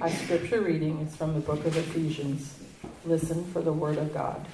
[0.00, 2.54] Our scripture reading is from the book of Ephesians.
[3.04, 4.46] Listen for the word of God.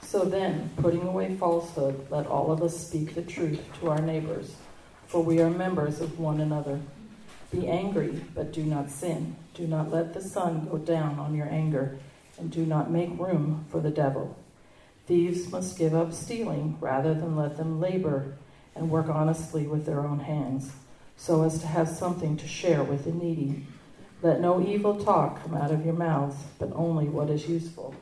[0.00, 4.54] So then, putting away falsehood, let all of us speak the truth to our neighbors,
[5.08, 6.80] for we are members of one another.
[7.52, 9.36] Be angry, but do not sin.
[9.52, 11.98] Do not let the sun go down on your anger,
[12.38, 14.38] and do not make room for the devil.
[15.06, 18.38] Thieves must give up stealing rather than let them labor
[18.74, 20.72] and work honestly with their own hands,
[21.18, 23.66] so as to have something to share with the needy.
[24.22, 27.94] Let no evil talk come out of your mouths, but only what is useful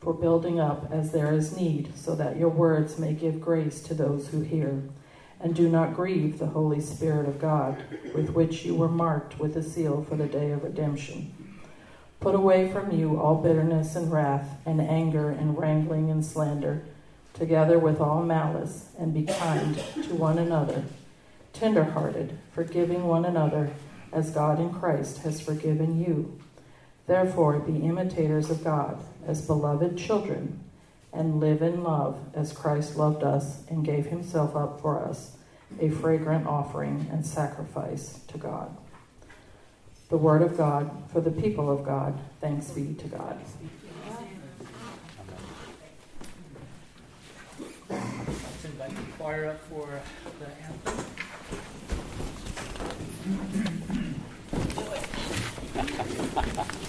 [0.00, 3.94] for building up as there is need, so that your words may give grace to
[3.94, 4.82] those who hear.
[5.38, 7.82] And do not grieve the Holy Spirit of God,
[8.14, 11.32] with which you were marked with a seal for the day of redemption.
[12.18, 16.84] Put away from you all bitterness and wrath, and anger and wrangling and slander,
[17.32, 20.84] together with all malice, and be kind to one another,
[21.52, 23.70] tender hearted, forgiving one another,
[24.12, 26.38] as God in Christ has forgiven you.
[27.06, 30.64] Therefore, be imitators of God as beloved children,
[31.12, 35.36] and live in love as Christ loved us and gave himself up for us,
[35.80, 38.76] a fragrant offering and sacrifice to God
[40.10, 42.18] the word of God for the people of God.
[42.40, 43.40] Thanks be to God.
[47.88, 50.00] Let's invite the choir up for
[50.40, 51.09] the anthem.
[56.34, 56.79] ハハハハ。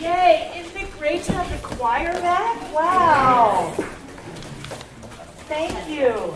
[0.00, 0.52] Yay!
[0.56, 2.72] Isn't it great to have the choir back?
[2.72, 3.72] Wow!
[5.48, 6.34] Thank you.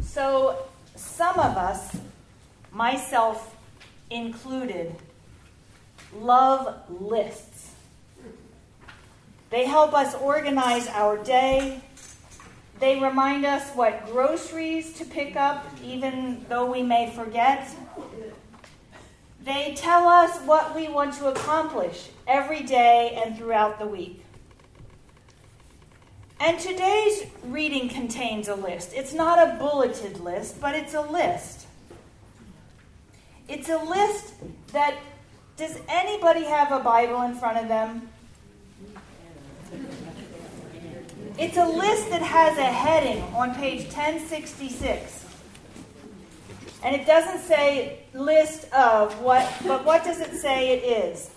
[0.00, 0.56] So,
[0.96, 1.96] some of us,
[2.72, 3.54] myself
[4.10, 4.96] included,
[6.14, 7.57] love lists.
[9.50, 11.80] They help us organize our day.
[12.80, 17.68] They remind us what groceries to pick up, even though we may forget.
[19.42, 24.22] They tell us what we want to accomplish every day and throughout the week.
[26.40, 28.92] And today's reading contains a list.
[28.92, 31.66] It's not a bulleted list, but it's a list.
[33.48, 34.34] It's a list
[34.72, 34.94] that
[35.56, 38.08] does anybody have a Bible in front of them?
[41.38, 45.24] It's a list that has a heading on page 1066.
[46.82, 51.30] And it doesn't say list of what, but what does it say it is?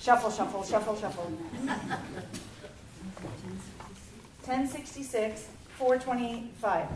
[0.00, 1.24] Shuffle, shuffle, shuffle, shuffle.
[4.44, 5.48] 1066,
[5.78, 6.86] 425.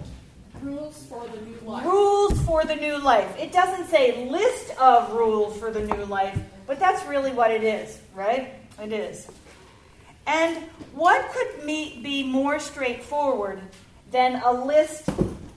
[0.62, 1.84] Rules for the new life.
[1.86, 3.34] Rules for the new life.
[3.38, 6.38] It doesn't say list of rules for the new life,
[6.70, 8.54] but that's really what it is, right?
[8.80, 9.26] It is.
[10.28, 10.56] And
[10.94, 13.60] what could be more straightforward
[14.12, 15.08] than a list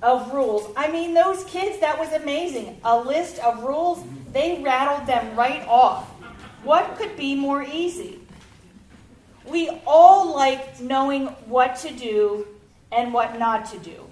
[0.01, 0.73] of rules?
[0.75, 2.79] I mean, those kids, that was amazing.
[2.83, 6.09] A list of rules, they rattled them right off.
[6.63, 8.19] What could be more easy?
[9.45, 12.47] We all like knowing what to do
[12.91, 14.09] and what not to do.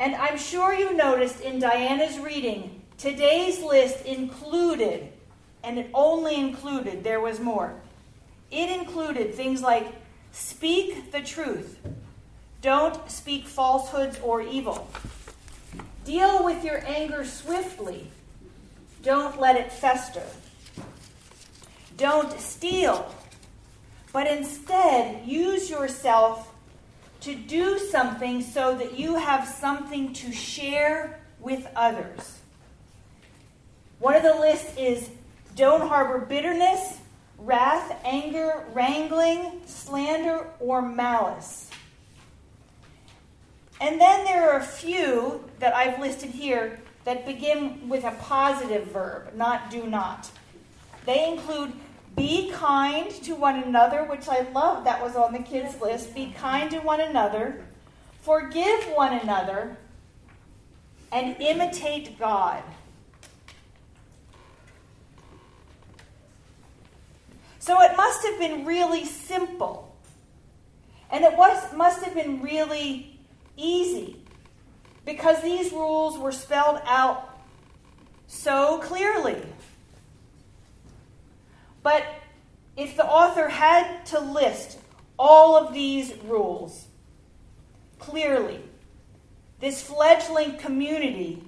[0.00, 5.12] And I'm sure you noticed in Diana's reading, today's list included,
[5.62, 7.74] and it only included, there was more.
[8.50, 9.86] It included things like
[10.32, 11.78] speak the truth,
[12.62, 14.88] don't speak falsehoods or evil,
[16.04, 18.06] deal with your anger swiftly,
[19.02, 20.22] don't let it fester.
[21.96, 23.14] Don't steal,
[24.10, 26.50] but instead use yourself
[27.20, 32.38] to do something so that you have something to share with others.
[33.98, 35.10] One of the lists is
[35.60, 37.00] don't harbor bitterness,
[37.36, 41.70] wrath, anger, wrangling, slander, or malice.
[43.78, 48.86] And then there are a few that I've listed here that begin with a positive
[48.86, 50.30] verb, not do not.
[51.04, 51.74] They include
[52.16, 56.14] be kind to one another, which I love that was on the kids' list.
[56.14, 57.66] Be kind to one another,
[58.22, 59.76] forgive one another,
[61.12, 62.62] and imitate God.
[67.60, 69.94] So it must have been really simple.
[71.10, 73.20] And it was, must have been really
[73.56, 74.16] easy
[75.04, 77.38] because these rules were spelled out
[78.26, 79.42] so clearly.
[81.82, 82.02] But
[82.76, 84.78] if the author had to list
[85.18, 86.86] all of these rules
[87.98, 88.60] clearly,
[89.58, 91.42] this fledgling community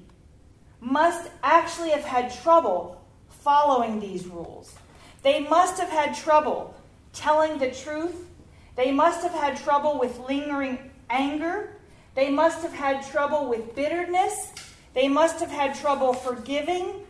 [0.79, 4.75] must actually have had trouble following these rules.
[5.23, 6.75] They must have had trouble
[7.13, 8.27] telling the truth.
[8.77, 11.77] They must have had trouble with lingering anger.
[12.15, 14.53] They must have had trouble with bitterness.
[14.95, 17.07] They must have had trouble forgiving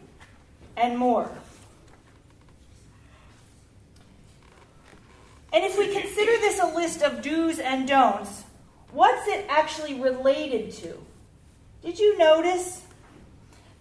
[0.76, 1.30] and more.
[5.52, 8.44] And if we consider this a list of do's and don'ts,
[8.90, 10.98] what's it actually related to?
[11.82, 12.82] Did you notice?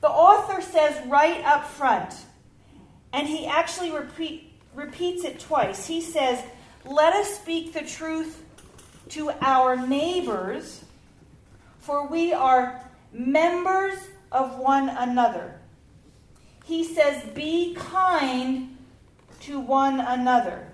[0.01, 2.13] The author says right up front,
[3.13, 5.87] and he actually repeat, repeats it twice.
[5.87, 6.43] He says,
[6.85, 8.43] Let us speak the truth
[9.09, 10.83] to our neighbors,
[11.79, 13.97] for we are members
[14.31, 15.59] of one another.
[16.65, 18.77] He says, Be kind
[19.41, 20.67] to one another.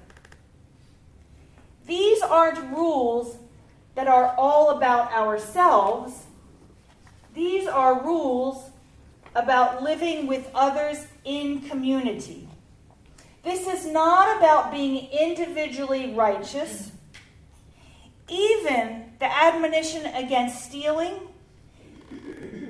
[1.88, 3.38] These aren't rules
[3.96, 6.26] that are all about ourselves.
[7.34, 8.70] These are rules
[9.34, 12.48] about living with others in community.
[13.44, 16.92] This is not about being individually righteous.
[18.30, 21.20] Even the admonition against stealing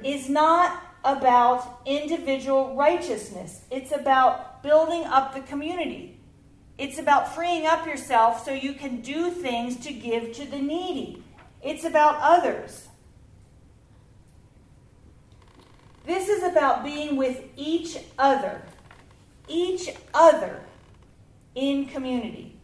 [0.03, 3.61] is not about individual righteousness.
[3.71, 6.19] It's about building up the community.
[6.77, 11.23] It's about freeing up yourself so you can do things to give to the needy.
[11.63, 12.86] It's about others.
[16.07, 18.61] This is about being with each other.
[19.49, 20.61] Each other
[21.53, 22.55] in community.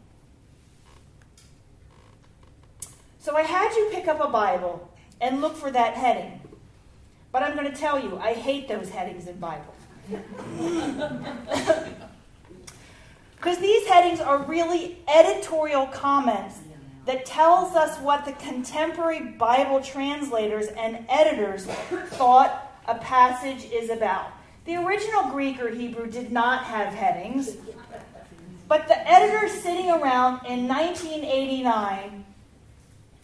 [3.18, 6.40] So I had you pick up a Bible and look for that heading.
[7.32, 9.74] But I'm going to tell you, I hate those headings in Bible.
[13.36, 16.60] Because these headings are really editorial comments
[17.04, 21.66] that tells us what the contemporary Bible translators and editors
[22.12, 24.32] thought a passage is about.
[24.64, 27.56] The original Greek or Hebrew did not have headings,
[28.68, 32.24] but the editors sitting around in 1989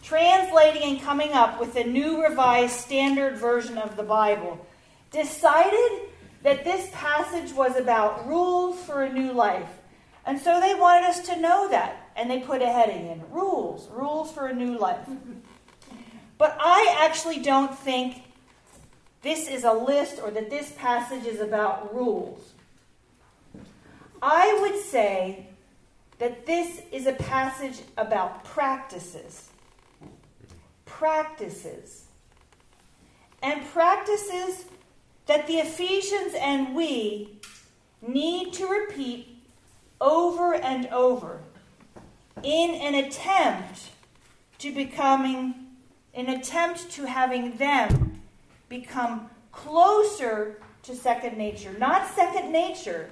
[0.03, 4.65] translating and coming up with a new revised standard version of the Bible
[5.11, 6.09] decided
[6.43, 9.69] that this passage was about rules for a new life.
[10.25, 12.09] And so they wanted us to know that.
[12.15, 15.07] And they put a heading in rules, rules for a new life.
[16.37, 18.23] But I actually don't think
[19.21, 22.53] this is a list or that this passage is about rules.
[24.21, 25.47] I would say
[26.19, 29.49] that this is a passage about practices.
[30.85, 32.05] Practices.
[33.41, 34.65] And practices
[35.25, 37.39] that the Ephesians and we
[38.01, 39.37] need to repeat
[39.99, 41.41] over and over
[42.43, 43.89] in an attempt
[44.59, 45.53] to becoming
[46.13, 48.10] an attempt to having them
[48.71, 53.11] become closer to second nature not second nature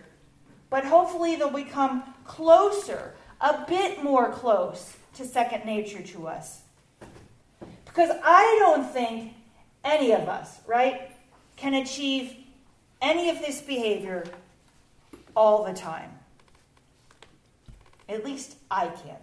[0.71, 6.61] but hopefully they'll become closer a bit more close to second nature to us
[7.85, 9.33] because i don't think
[9.83, 11.11] any of us right
[11.57, 12.33] can achieve
[13.01, 14.23] any of this behavior
[15.35, 16.09] all the time
[18.09, 19.21] at least I can't.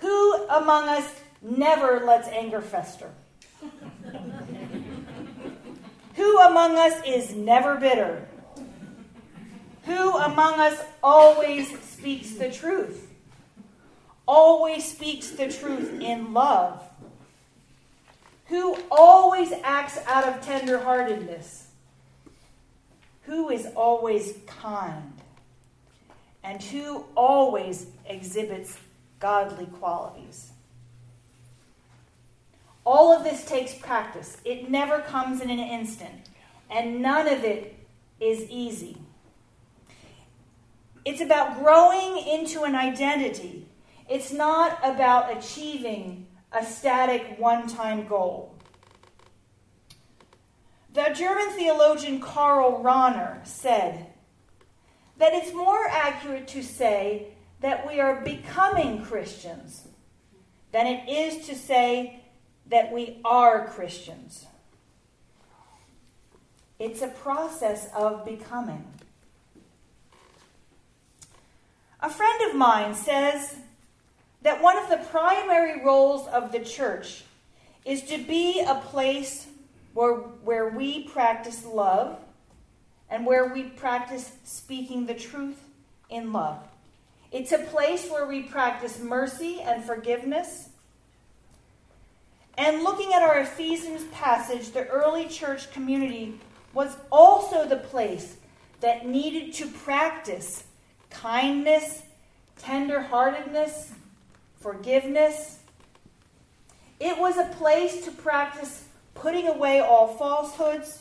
[0.00, 1.08] Who among us
[1.40, 3.10] never lets anger fester?
[6.14, 8.26] Who among us is never bitter?
[9.84, 13.08] Who among us always speaks the truth?
[14.26, 16.82] Always speaks the truth in love?
[18.46, 21.64] Who always acts out of tenderheartedness?
[23.22, 25.12] Who is always kind?
[26.42, 28.78] and who always exhibits
[29.18, 30.49] godly qualities.
[32.84, 34.38] All of this takes practice.
[34.44, 36.28] It never comes in an instant,
[36.70, 37.76] and none of it
[38.20, 38.96] is easy.
[41.04, 43.66] It's about growing into an identity.
[44.08, 48.54] It's not about achieving a static one time goal.
[50.92, 54.10] The German theologian Karl Rahner said,
[55.20, 57.26] that it's more accurate to say
[57.60, 59.86] that we are becoming Christians
[60.72, 62.19] than it is to say
[62.70, 64.46] that we are Christians.
[66.78, 68.84] It's a process of becoming.
[72.00, 73.56] A friend of mine says
[74.40, 77.24] that one of the primary roles of the church
[77.84, 79.46] is to be a place
[79.92, 82.18] where, where we practice love
[83.10, 85.62] and where we practice speaking the truth
[86.08, 86.58] in love.
[87.30, 90.69] It's a place where we practice mercy and forgiveness.
[92.60, 96.38] And looking at our Ephesians passage, the early church community
[96.74, 98.36] was also the place
[98.80, 100.64] that needed to practice
[101.08, 102.02] kindness,
[102.60, 103.92] tenderheartedness,
[104.60, 105.60] forgiveness.
[107.00, 111.00] It was a place to practice putting away all falsehoods.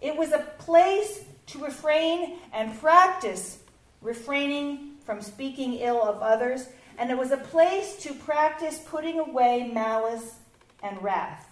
[0.00, 3.58] It was a place to refrain and practice
[4.00, 6.66] refraining from speaking ill of others,
[6.96, 10.37] and it was a place to practice putting away malice
[10.82, 11.46] and wrath.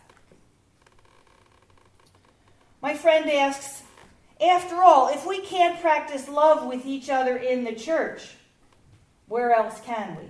[2.82, 3.82] My friend asks,
[4.40, 8.34] after all, if we can't practice love with each other in the church,
[9.28, 10.28] where else can we?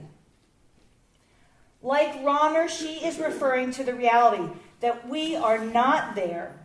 [1.82, 6.56] Like Rahner, she is referring to the reality that we are not there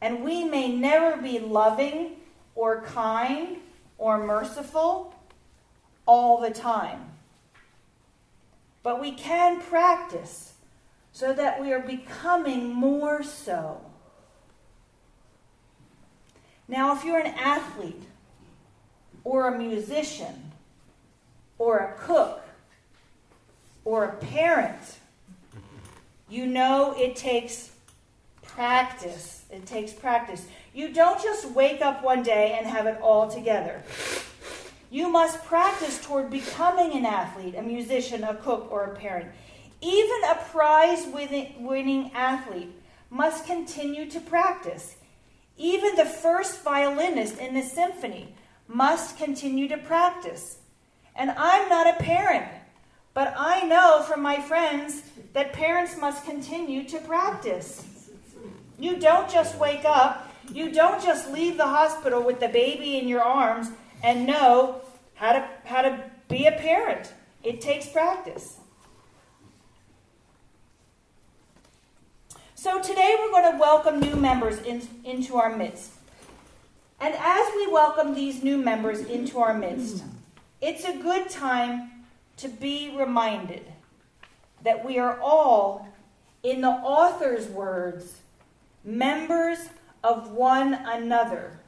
[0.00, 2.16] and we may never be loving
[2.54, 3.56] or kind
[3.96, 5.14] or merciful
[6.06, 7.10] all the time.
[8.82, 10.53] But we can practice
[11.14, 13.80] so that we are becoming more so.
[16.66, 18.02] Now, if you're an athlete
[19.22, 20.50] or a musician
[21.56, 22.42] or a cook
[23.84, 24.98] or a parent,
[26.28, 27.70] you know it takes
[28.42, 29.44] practice.
[29.50, 30.48] It takes practice.
[30.74, 33.84] You don't just wake up one day and have it all together.
[34.90, 39.30] You must practice toward becoming an athlete, a musician, a cook, or a parent.
[39.84, 41.06] Even a prize
[41.58, 42.70] winning athlete
[43.10, 44.96] must continue to practice.
[45.58, 48.34] Even the first violinist in the symphony
[48.66, 50.56] must continue to practice.
[51.14, 52.46] And I'm not a parent,
[53.12, 55.02] but I know from my friends
[55.34, 57.84] that parents must continue to practice.
[58.78, 63.06] You don't just wake up, you don't just leave the hospital with the baby in
[63.06, 63.68] your arms
[64.02, 64.80] and know
[65.12, 67.12] how to, how to be a parent.
[67.42, 68.60] It takes practice.
[72.64, 75.90] So today we're going to welcome new members in, into our midst.
[76.98, 80.02] And as we welcome these new members into our midst,
[80.62, 81.90] it's a good time
[82.38, 83.70] to be reminded
[84.62, 85.88] that we are all,
[86.42, 88.20] in the author's words,
[88.82, 89.68] members
[90.02, 91.60] of one another.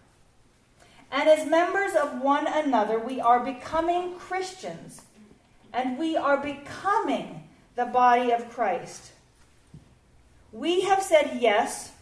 [1.12, 5.02] And as members of one another, we are becoming Christians
[5.74, 9.12] and we are becoming the body of Christ.
[10.52, 11.92] We have said yes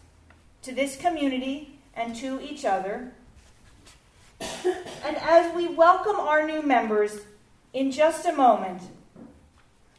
[0.63, 3.13] to this community and to each other.
[4.41, 7.21] And as we welcome our new members
[7.73, 8.83] in just a moment,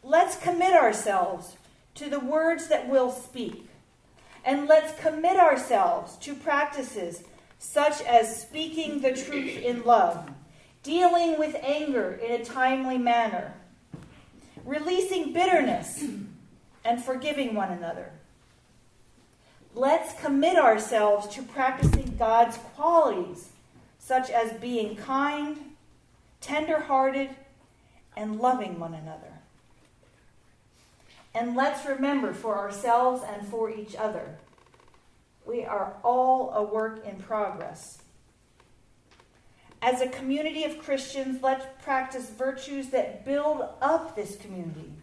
[0.03, 1.55] let's commit ourselves
[1.95, 3.67] to the words that we'll speak.
[4.43, 7.23] And let's commit ourselves to practices
[7.57, 10.29] such as speaking the truth in love,
[10.83, 13.53] dealing with anger in a timely manner,
[14.63, 16.03] releasing bitterness,
[16.83, 18.11] and forgiving one another.
[19.75, 23.49] Let's commit ourselves to practicing God's qualities,
[23.99, 25.57] such as being kind,
[26.39, 27.31] tender-hearted,
[28.15, 29.33] and loving one another.
[31.33, 34.37] And let's remember for ourselves and for each other,
[35.45, 37.97] we are all a work in progress.
[39.81, 44.93] As a community of Christians, let's practice virtues that build up this community,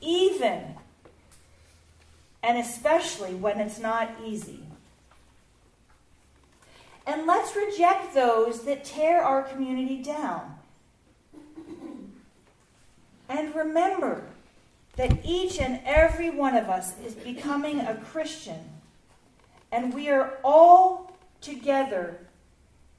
[0.00, 0.74] even
[2.44, 4.60] and especially when it's not easy.
[7.06, 10.54] And let's reject those that tear our community down.
[13.30, 14.24] And remember
[14.96, 18.60] that each and every one of us is becoming a Christian,
[19.72, 22.18] and we are all together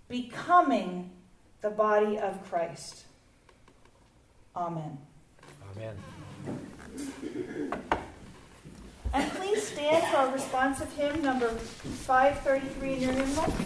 [0.10, 1.12] becoming
[1.62, 3.06] the body of Christ.
[4.56, 4.98] Amen.
[5.76, 5.96] Amen.
[9.16, 13.56] And please stand for our responsive hymn number 533 in your hymnal.